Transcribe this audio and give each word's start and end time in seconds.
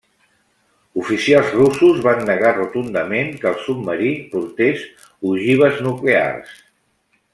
Oficials 1.01 1.51
russos 1.57 1.99
van 2.07 2.23
negar 2.29 2.53
rotundament 2.55 3.29
que 3.43 3.47
el 3.51 3.59
submarí 3.67 4.09
portés 4.33 4.87
ogives 5.35 5.79
nuclears. 5.91 6.59